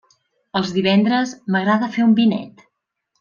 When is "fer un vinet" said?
1.99-2.65